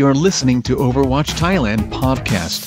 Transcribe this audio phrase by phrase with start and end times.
[0.00, 2.60] You're listening to Overwatch Thailand podcast.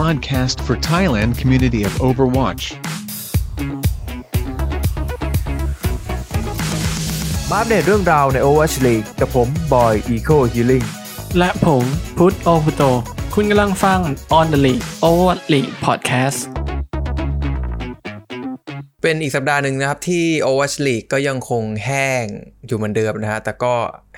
[0.00, 2.64] Podcast for Thailand community of Overwatch.
[7.50, 10.86] มาอัปเดตเรื่องราวใน Overwatch League กับผมบอย Eco Healing
[11.38, 11.84] และผม
[12.16, 12.82] พุทธโอพุโต
[13.34, 13.98] คุณกำลังฟัง
[14.38, 16.57] On the League Over League Podcast
[19.01, 22.25] เป็นอีกสัปดาห์หนึ่งนะครับที่ Overwatch League ก็ยังคงแห้ง
[22.67, 23.73] อยู่เหมือนเดิมนะฮะแต่ก็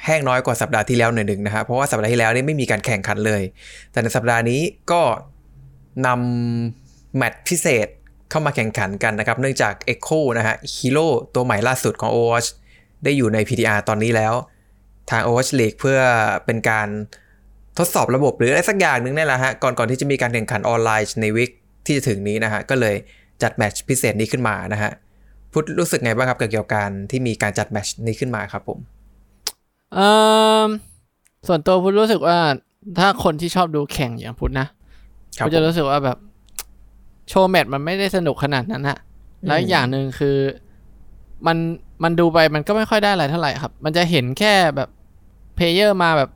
[0.06, 3.42] แห้งน้อยกว่าสัปดาห์ที่แล้วหน่อยหนึ่งนะฮะเพราะว่าสัปดาห์ที่แล้วนี่ไม่มีการแข่งขันเลย
[3.92, 5.02] แต่ในสัปดาห์นี้ก็
[6.08, 7.88] นำแมตช์พิเศษ
[8.30, 12.50] เข้ามาแข่งขันกันนะครับ เนื่องจาก Echo นะฮะฮีโร่ตัวใหม่ล่าสุดของ Overwatch
[13.04, 14.34] ได้อยู่ใน PTR ตอนนี้แล้ว
[15.10, 16.00] ทาง Overwatch League เพื่อ
[16.46, 16.88] เป็นการ
[17.78, 21.52] ทดสอบระบบหรืออะไรสักอย่างหนึ่งนี่แหละฮะก่อนก่อนที่จะมีการแข่งขันออนไลน์ในวิก
[21.86, 22.96] ที่จะถึงนี้นะฮะก็เลย
[23.44, 24.92] จัดแมตช์พิเศษนี้ขึ้นมานะฮะ
[25.54, 28.80] พุทธรู้สึกไงบ้างครับกับเกี่ยวกับการที่มีการจัดแมตช์นี้ขึ้นมาครับผม
[29.94, 30.08] เอ่
[30.62, 30.66] อ
[31.48, 32.38] ส่วนตัวพุทธรู้สึกว่า
[33.00, 34.68] ถ้าคนที่ชอบดูแข่งอย่างพุทธนะ
[35.38, 36.18] ครับพุทธจะรู้สึกว่าแบบ
[37.30, 38.98] show match มันไม่ได้สนุกขนาดนั้นอะ
[39.48, 40.38] แล้วอีกอย่างหนึ่งคือ
[41.48, 41.58] มัน
[42.04, 44.90] มันดูไปมันก็ไม่ค่อยได้อะไรเท่าไหร่ครับ มันจะเห็นแค่แบบ
[45.56, 46.30] player มาแบบ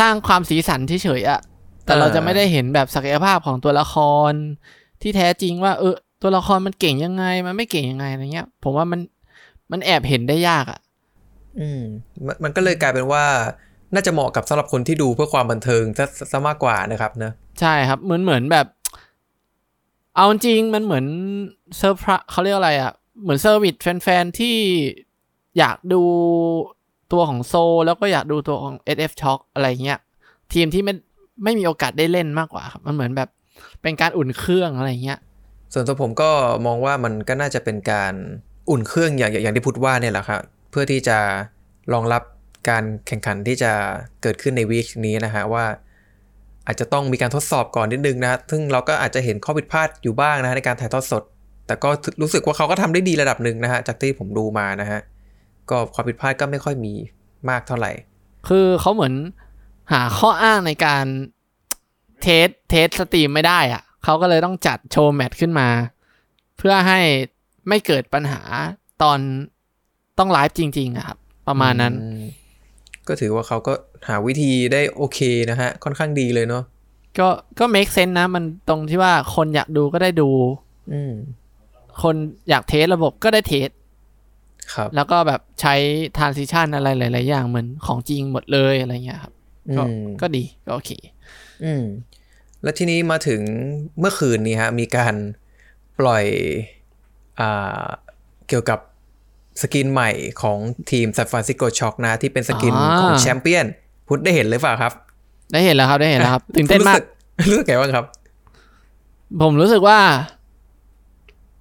[0.00, 1.40] สร้างความสีสันเฉยๆอะ
[1.84, 3.94] แต่เราจะไม่ได้เห็นแบบศักยภาพของตัวละค
[4.30, 4.32] ร
[5.02, 9.00] ที่แท้จริงว่า เออ ตัวละครมันเก่งยังไง มันไม่เก่งยังไงอะไรเงี้ย ผมว่ามัน
[9.72, 10.80] มันแอบเห็นได้ยากอะ
[11.60, 11.82] อืม
[12.26, 13.24] มันมันก็เลยกลายเป็นว่า
[13.94, 18.66] น่าจะเหมาะกับสำหรับคนที่ดูเพื่อความบันเทิงซะซะมากกว่านะครับเนอะใช่ครับ เหมือนเหมือนแบบ
[20.16, 21.06] เอาจริงมันเหมือน
[21.78, 22.92] เซอร์พรเขาเรียกอะไรอะ่ะ
[23.22, 24.56] เหมือน service แฟนๆที่
[25.58, 26.02] อยากดู
[27.12, 27.54] ตัวของโซ
[27.86, 29.98] แล้วก็อยากดูตัวของ SF Shock อะไรเงี้ย
[30.52, 30.94] ทีมที่ไม่
[31.44, 33.28] ไม่มีโอกาสได้เล่นมากกว่าครับ มันเหมือนแบบ
[33.82, 35.18] เป็นการอุ่นเครื่องอะไรเงี้ย
[35.72, 36.30] ส่วนตัวผมก็
[36.66, 38.14] มองว่ามันก็น่าจะเป็นการ
[38.70, 41.18] อุ่นเครื่องอย่างอย่างอย่างที่พุทธว่าเนี่ยแหละครับเพื่อที่จะ
[41.92, 42.22] รองรับ
[42.68, 43.72] การแข่งขันที่จะ
[44.22, 45.64] เกิดขึ้นในวีคนี้นะฮะว่า
[46.66, 51.22] อาจจะต้องมีการทดสอบก่อนนิดนึงนะซึ่งเราก็อาจจะเห็นข้อผิดพลาดอยู่บ้างนะฮะในการถ่ายทอดสด
[51.66, 51.90] แต่ก็
[52.22, 55.00] รู้สึกว่าเขาก็ทำได้ดีระดับหนึ่งนะฮะจากที่ผมดูมานะฮะ
[55.70, 56.94] ก็ความผิดพลาดก็ไม่ค่อยมี
[57.50, 57.92] มากเท่าไหร่
[58.48, 59.14] คือเขาเหมือน
[59.92, 61.06] หาข้ออ้างในการ
[62.22, 65.68] test test stream ไม่ได้อะ่ะเขาก็เลยต้องจัด show match ขึ้นมา
[66.58, 67.00] เพื่อให้
[67.68, 68.40] ไม่เกิดปัญหา
[69.02, 69.18] ตอน
[70.18, 71.18] ต้องไลฟ์จริงๆอะครับ
[71.48, 72.22] ประมาณนั้นอืม
[73.08, 73.72] ก็ถือว่าเขาก็
[74.08, 75.18] หาวิธีได้โอเค
[75.50, 76.64] นะฮะ ค่อนข้างดีเลยเนาะ
[77.18, 77.28] ก็
[77.58, 80.30] ก็ make sense นะ มันตรงที่ว่าคนอยากดูก็ได้ดู
[80.92, 81.14] อืม
[82.02, 82.14] คน
[82.48, 83.68] อยาก test ระบบก็ได้ test
[84.74, 85.74] ครับ แล้วก็แบบใช้
[86.16, 89.32] transition อะไรหลาย ๆ อย่างเหมือนของจริงหมดเลยอะไรเงี้ยครับ
[89.76, 90.90] ก็อืมก็ดีก็โอเค
[91.64, 91.84] อืม
[92.62, 93.40] แล้วทีนี้มาถึง
[93.98, 95.14] เมื่อคืนนี้ฮะมีการ
[95.98, 96.24] ปล่อย
[97.40, 97.86] อ่า
[98.48, 98.78] เกี่ยวกับ
[99.62, 100.10] skin ใหม่
[100.42, 100.58] ของ
[100.90, 103.66] ทีม San Francisco Shock นะที่เป็น skin อ่าของแชมเปี้ยน
[104.08, 104.92] พุทธได้เห็นเลยเปล่าครับ
[105.52, 107.00] ได้เห็นแล้วครับได้เห็นแล้วครับตื่นเต้นมาก
[107.50, 108.04] รู้สึกรู้สึกไงบ้างครับ
[109.42, 109.98] ผมรู้สึกว่า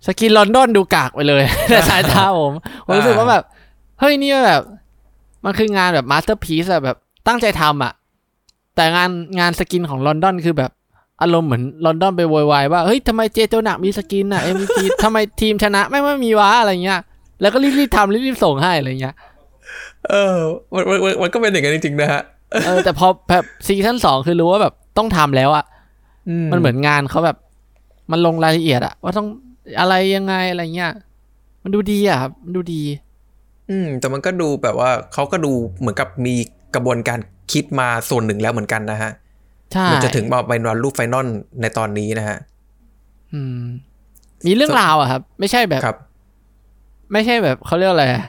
[0.08, 2.54] skin ลอนดอนดูกากไปเลยในสายตาผม
[2.86, 3.44] ผมรู้สึกว่าแบบ
[4.00, 4.64] เฮ้ยนี่แบบ
[5.46, 6.98] มันคืองานแบบ masterpiece อะแบบ
[7.28, 7.94] ตั้งใจทำอะ
[8.76, 9.10] แต่งาน
[9.40, 10.72] งาน skin ของลอนดอนคือแบบ
[11.22, 17.00] อารมณ์เหมือนลอนดอนไปโวยวายว่า เฮ้ยทำไม Jjonak มี skin อะ MVP ทำไมทีมชนะไม่ไม่มีวะอะไรเงี้ย
[17.42, 19.16] แล้วก็รีบๆทำรีบๆส่งให้อะไรเงี้ย
[20.10, 20.38] เออ
[20.74, 22.22] มันมันมันมันก็เป็นอย่างนั้นจริงๆนะฮะ
[22.66, 25.66] เออแต่พอแบบ season สองคือรู้ว่าแบบต้องทำแล้วอะ
[26.52, 27.38] มันเหมือนงานเขาแบบ
[28.12, 29.28] มันลงรายละเอียดอะว่าต้อง
[29.80, 30.92] อะไรยังไงอะไรเงี้ย
[31.64, 32.82] มันดูดีอะครับมันดูดี
[33.70, 36.36] อืม แต่มันก็ดูแบบว่าเขาก็ดูเหมือนกับมี
[36.76, 37.20] กระบวนการ
[37.52, 39.12] คิดมาส่วนหนึ่งแล้วเหมือนกันนะฮะ
[39.74, 41.28] ใช่มันจะถึงมาเป็นวันรูป final
[41.62, 42.38] ในตอนนี้นะฮะ
[43.34, 43.62] อืม
[44.46, 45.98] มีเรื่องราวอะครับ ไม่ใช่แบบครับ
[47.14, 48.26] ไม่ใช่แบบเขาเรียกอะไรอะ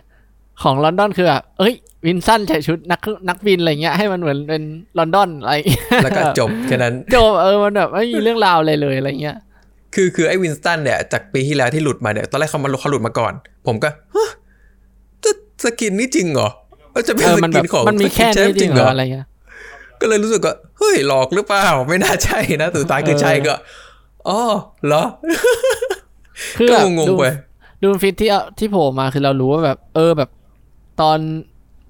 [0.63, 1.75] ของลอนดอนคือแบบเอ้ย
[2.07, 4.63] วินสันใส่ชุดนักนักบินอะไรเงี้ยให้มันเหมือนเป็น
[4.99, 9.37] ลอนดอนอะไรเงี้ยแล้วก็จบแค่นั้นจบเออมันแบบไม่มีเรื่องราวอะไรเลยอะไรเงี้ย
[9.95, 13.33] คือคือไอ้วินสตันเนี่ยจากปีที่แล้วที่หลุดมาเนี่ยตอนแรกเขามาเขาหลุดมาก่อน
[13.67, 14.31] ผมก็ฮะ
[15.25, 15.31] จะ
[15.65, 16.62] สกินนี่จริงเหรอว่า
[17.09, 19.27] จะเป็นเออสมันแบกิบนของมันมีแค่สกินี้ชฟจริงเหรออะไรเงี้ย
[20.01, 23.55] ก็เลยรู้สึกว่าเฮ้ยหลอกหรือเปล่า ไม่น่าใช่นะสุดท้ายคือใช่ก็
[24.29, 24.41] อ๋อ
[24.87, 25.03] เหรอ
[26.59, 27.27] คือก็แบบงงดูๆไป
[27.83, 30.31] Doomfist ที่เอาที่โผล่มาคือเรารู้ว่าแบบ เออแบบ
[31.01, 31.19] ตอน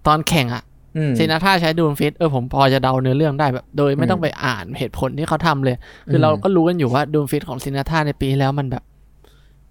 [0.06, 0.64] ตอนแข่งอะ
[0.96, 5.76] อืม Sinatraa ใช้ Doomfist เออผมพอจะเดาเนื้อเรื่องได้แบบ โดยไม่ต้องไปอ่านเหตุผลที่เขาทำเลย
[6.10, 8.82] คือเราก็รู้กันอยู่ว่า Doomfist ของ Sinatraa ในปีที่แล้วมันแบบ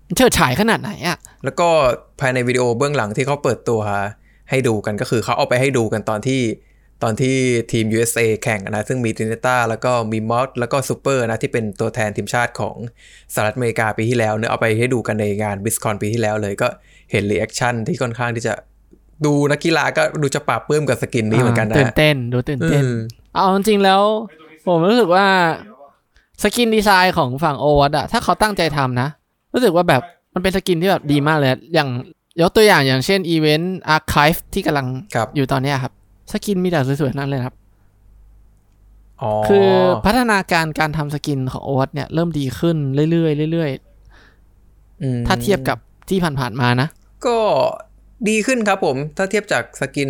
[0.07, 1.67] มันเฉิดฉายขนาดไหนอะแล้วก็
[2.19, 3.79] ภายในวิดีโอเบื้องหลังที่เขาเปิดตัว
[4.51, 6.42] ให้ดูกันก็คือเขาเอาไปให้ดูกันตอนที่
[7.03, 7.36] ตอนที่
[7.71, 12.75] ทีม USA แข่งนะ ซึ่งมี Sinatraa แล้วก็มี Moth แล้วก็ซูเปอร์นะ ที่เป็นตัวแทนทีมชาติของ
[13.33, 16.68] สหรัฐอเมริกาปีที่แล้วเนื้อะเอาไปให้ดูกันในงาน BlizzCon ปีที่แล้วเลยก็
[17.12, 18.53] เห็น reaction ที่ค่อนข้างที่จะ
[19.25, 22.95] ดูนักกีฬาก็ดูจะปลาบปลื้มกับ skin นี้เหมือนกันนะตื่นเต้น ดูตื่นเต้นอืม
[23.36, 24.01] เอาจริงๆแล้ว
[24.68, 25.25] ผมรู้สึกว่า
[26.43, 29.07] skin design ของฝั่ง Overwatch อะถ้าเขาตั้งใจทำนะ
[29.53, 30.01] รู้สึกว่าแบบ
[30.33, 31.89] มันเป็น skin ที่แบบดีมากเลย อย่าง
[32.41, 35.93] ยกตัวอย่างอย่างเช่นอีเวนต์อาร์ค v ฟที่กำลังครับอยู่ตอนเนี้ยครับ
[36.31, 37.55] skin มีแต่สวยๆทั้งนั้นเลยครับ
[39.21, 39.67] อ๋อคือ
[40.05, 42.77] พัฒนาการการทำ skin ของ Overwatch เนี่ย เริ่มดีขึ้น
[43.11, 45.77] เรื่อยๆเรื่อยๆถ้าเทียบกับ
[46.09, 46.87] ที่ผ่านๆมานะ
[47.25, 47.37] ก็
[48.29, 50.09] ดีขึ้นครับผม ถ้าเทียบจาก skin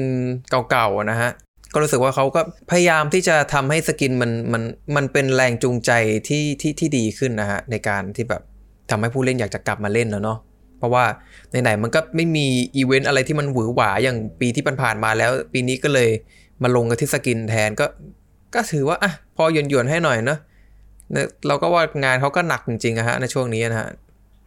[0.69, 1.31] เก่าๆนะฮะ
[1.73, 2.41] ก็รู้สึกว่าเขาก็
[2.71, 4.63] พยายามที่จะทำให้ skin มันมัน
[4.95, 5.91] มันเป็นแรงจูงใจ
[6.27, 8.41] ที่ที่ที่ดีขึ้นนะฮะ ในการที่แบบ
[8.89, 10.37] ทำให้ผู้เล่นอยากจะกลับมาเล่นแล้วเนาะ
[10.81, 11.05] เพราะว่า
[11.49, 16.09] ไหนๆมันก็ไม่มีอีเวนต์อะไรที่มันหวือหวาอย่างปีที่ผ่านๆมาแล้ว ปีนี้ก็เลย
[16.63, 17.85] มาลงกันที่ skin แทนก็
[18.55, 20.39] ก็ถือว่าอะพอหยวนๆให้หน่อยเนาะ
[21.47, 23.89] เราก็ว่างานเขาก็หนักจริงๆอะฮะในช่วงนี้นะฮะ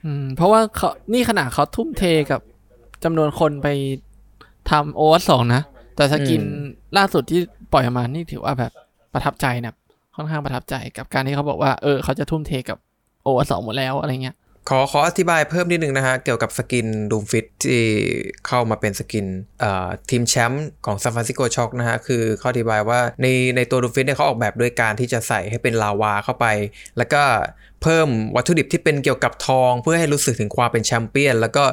[0.05, 2.41] อืมเพราะว่าเขานี่ขนาดเขาทุ่มเทกับ
[3.05, 3.69] จำนวนคนไป
[4.71, 5.63] ทำโอวัตสองนะ
[5.97, 6.43] แต่ skin
[6.97, 7.41] ล่าสุดที่
[7.73, 8.73] ปล่อยออกมานี่ถือว่าแบบ
[9.15, 9.75] ประทับใจนะ
[10.17, 12.79] ค่อนข้างประทับใจกับการที่เขาบอกว่า เออเขาจะทุ่มเทกับ
[13.23, 14.37] โอวัตสองหมดแล้วอะไรเงี้ย
[14.69, 17.83] ขอขออธิบายเพิ่มนิดนึงนะฮะ เกี่ยวกับ skin Doomfist ที่
[18.47, 19.27] เข้ามาเป็น skin
[20.11, 23.27] ทีมแชมป์ของ San Francisco Shock นะฮะ คือเขาอธิบายว่าใน
[23.57, 26.47] ในตัว Doomfist เนี่ยเขาออกแบบด้วยการที่จะใส่ให้เป็นลาวาเข้าไป
[26.99, 27.23] แล้วก็
[27.83, 31.65] เพิ่มวัตถุดิบที่เป็นเกี่ยวกับทอง เพื่อให้รู้สึกถึงความเป็นแชมเปี้ยน แล้วก็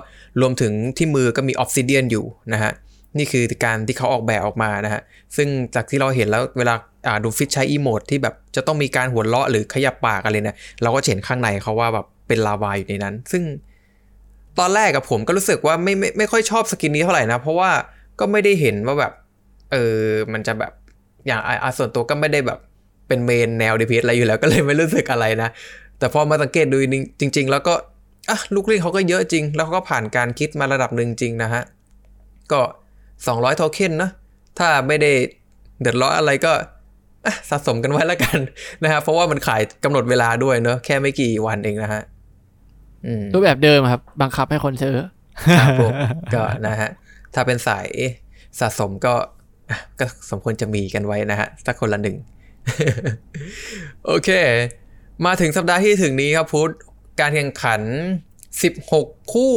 [0.42, 2.72] รวมถึงที่มือก็มี obsidian อยู่นะฮะ
[3.18, 5.02] นี่คือการที่เขาออกแบบออกมานะฮะ
[5.36, 6.76] ซึ่งจากที่เราเห็นแล้วเวลา
[7.24, 13.44] Doomfist ใช้ emote ที่แบบจะต้องมีการหัวเราะหรือขยับปากอะไรเนี่ยเราก็เห็นข้างในเขาว่าแบบ เป็นลาวาอยู่ในนั้น ซึ่ง
[14.60, 17.72] ตอนแรกกับผมก็รู้สึกว่าไม่ไม่ไม่ค่อยชอบสกินนี้เท่าไหร่นะ เพราะว่า
[18.20, 19.14] ก็ไม่ได้เห็นว่าแบบ
[19.72, 19.98] เออ
[20.34, 20.72] มันจะแบบ
[21.28, 22.60] อย่างอะอะส่วนตัวก็ไม่ได้แบบ
[23.08, 25.50] เป็นเมนแนวดีพีอะไรอยู่แล้วก็เลยไม่รู้สึกอะไรนะ
[26.00, 26.78] แต่พอมาสังเกตดู
[27.20, 27.74] จริง ๆ แล้วก็
[28.30, 31.64] อะลูกเล่นเขาก็เยอะจริง แล้วเขาก็ผ่านการคิดมาระดับหนึ่งจริงนะฮะ
[32.52, 32.62] ก็
[33.10, 34.10] 200โทเค็นนะ
[34.60, 35.12] ถ้าไม่ได้
[35.82, 36.54] เดือดร้อนอะไรก็
[37.50, 38.40] สะสมกันไว้แล้วกัน
[38.84, 42.02] นะฮะเพราะว่ามันขายกำหนดเวลาด้วยเนอะแค่ไม่กี่วันเองนะฮะ
[43.34, 44.96] รูปแบบเดิมครับ บังคับให้คนซื้อ
[45.60, 45.94] ครับผม
[46.34, 46.90] ก็นะฮะ
[47.34, 47.88] ถ้าเป็นสาย
[48.60, 49.14] สะสมก็
[49.70, 52.18] อะก็สมควรจะมีกันไว้นะฮะ สักคนละหนึ่ง
[54.06, 54.30] โอเค
[55.26, 56.74] มาถึงสัปดาห์ที่ถึงนี้ครับพุธ
[57.20, 57.82] การแข่งขัน
[58.56, 59.54] 16 คู่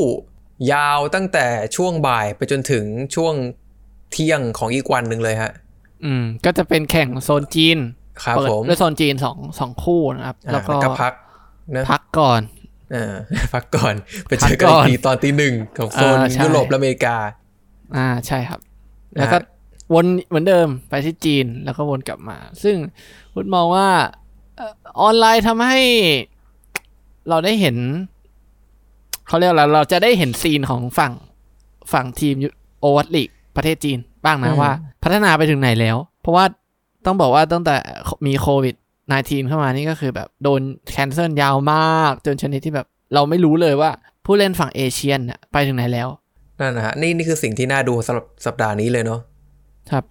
[0.72, 1.46] ยาวตั้งแต่
[1.76, 3.34] ช่วงบ่ายไปจนถึงช่วง
[4.12, 5.52] เที่ยงของอีกวันหนึ่งเลยฮะ
[6.04, 7.78] อืม ก็จะเป็นแข่งโซนจีน
[8.24, 11.12] ครับเปิดผมด้วยโซนจีนสองสองคู่นะครับอ่าแล้วก็ก็พัก
[11.72, 12.63] เนอะพักก่อนเออ
[13.54, 13.94] พักก่อน
[14.26, 17.16] ไปเจอกันพักก่อีอนกทีตอนตีหนึ่งของโซนอ่าใช่ยุโรปและอเมริกา
[17.96, 18.60] อ่าใช่ครับ
[19.18, 19.38] นะฮะแล้วก็
[19.94, 22.76] วนเหมือนเดิมไปที่จีนแล้วก็วนกลับมา ซึ่ง
[23.32, 23.88] พุทธมองว่า
[24.56, 25.80] เอ่อออนไลน์ทำให้
[27.28, 27.76] เราได้เห็น
[29.26, 31.12] เขาเรียกอะไรเราจะได้เห็นซีนของฝั่ง
[31.92, 32.34] ฝั่งทีม
[32.80, 36.44] โอวัตลีกประเทศจีนบ้างนะอืมว่า พัฒนาไปถึงไหนแล้ว เพราะว่า
[37.06, 37.76] ต้องบอกว่าตั้งแต่
[38.26, 38.74] มีโควิด
[39.08, 40.60] -19 เข้ามานี่ก็คือแบบโดน
[40.90, 43.90] แคนเซิลยาวมาก จนชนิดที่แบบเราไม่รู้เลยว่า
[44.24, 46.08] ผู้เล่นฝั่งเอเชียน่ะไปถึงไหนแล้ว
[46.60, 49.20] นั่นนะฮะนี่นี่คือสิ่งที่น่าดูสำหรับสัปดาห์นี้เลยเนาะ
[49.90, 50.04] ครับ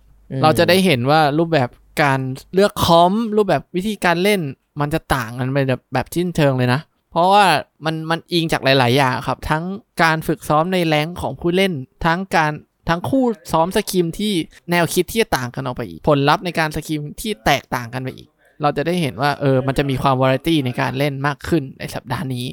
[0.43, 1.69] เราจะได้เห็นว่ารูปแบบ
[2.03, 2.19] การ
[2.53, 4.41] เลือกคอมรูปแบบวิธีการเล่น
[4.81, 6.81] มันจะต่างกันไปแบบแบบชิ้นเชิงเลยนะ
[7.11, 7.45] เพราะว่า
[7.85, 9.63] มันมันอิงจากหลาย ๆ อย่างครับ ทั้ง
[10.03, 11.73] การฝึกซ้อมในแรงของผู้เล่น
[12.05, 12.51] ทั้งการ
[12.89, 14.33] ทั้งคู่ซ้อม scrim ที่
[14.71, 18.27] แนวคิดที่จะต่างกันออกไปอีก ผลลัพธ์ในการ scrim ที่แตกต่างกันไปอีก
[18.63, 22.45] เราจะได้เห็นว่าเออมันจะมีความวาไรตี้ในการเล่นมากขึ้นในสัปดาห์นี้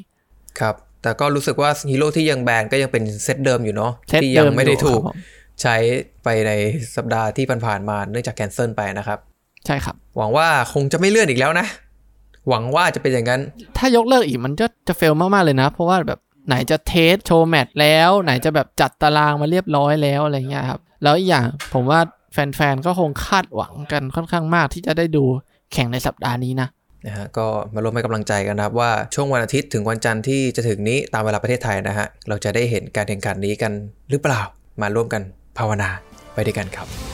[0.61, 5.17] ครับ แต่ก็รู้สึกว่าฮีโร่ที่ยัง ban ก็ยังเป็นเซตเดิมอยู่เนาะเซตที่เดิยัมไม่ได้อยู่ถูกครับผม
[5.62, 5.76] ใช้
[6.25, 6.52] ไปใน
[6.97, 9.19] สัปดาห์ที่ผ่านๆมาเนื่องจาก cancel ไปนะครับ
[9.67, 11.67] ใช่ครับ หวังว่าคงจะไม่เลื่อนอีกแล้วนะ
[12.49, 13.40] หวังว่าจะเป็นอย่างนั้น
[13.76, 22.00] ถ้ายกเลิกอีกมันจะจะเฟลมากๆเลยนะ เพราะว่าแบบไหนจะเทสโชว์แมตช์แล้ว ไหนจะแบบจัดตารางมาเรียบร้อยแล้วอะไรเงี้ยครับ แล้วอีกอย่างผมว่า
[22.33, 25.25] แฟนๆ ก็คงคาดหวังกันค่อนข้างมากที่จะได้ดู
[25.72, 26.68] แข่งในสัปดาห์นี้นะ
[27.06, 33.72] นะฮะก็มาร่วมให้กำลังใจกันนะครับ ว่าช่วงวันอาทิตย์ถึงวันจันทร์ที่จะถึงนี้ตามเวลาประเทศไทยนะฮะเราจะได้เห็นการแข่งขันนี้กัน
[34.10, 34.40] หรือเปล่า
[34.82, 35.22] มาร่วมกัน
[35.58, 35.90] ภาวนา
[36.34, 37.10] ไปด้วยกันครับ